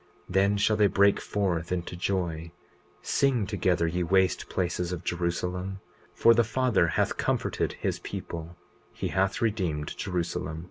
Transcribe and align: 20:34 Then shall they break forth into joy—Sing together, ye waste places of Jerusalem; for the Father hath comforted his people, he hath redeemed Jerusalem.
20:34 0.29 0.33
Then 0.33 0.57
shall 0.57 0.77
they 0.77 0.87
break 0.87 1.21
forth 1.21 1.71
into 1.71 1.95
joy—Sing 1.95 3.45
together, 3.45 3.85
ye 3.85 4.01
waste 4.01 4.49
places 4.49 4.91
of 4.91 5.03
Jerusalem; 5.03 5.79
for 6.15 6.33
the 6.33 6.43
Father 6.43 6.87
hath 6.87 7.17
comforted 7.17 7.73
his 7.73 7.99
people, 7.99 8.55
he 8.91 9.09
hath 9.09 9.43
redeemed 9.43 9.95
Jerusalem. 9.95 10.59